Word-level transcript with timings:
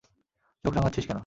চোখ 0.65 0.73
রাঙাচ্ছিস 0.75 1.05
কেন? 1.07 1.19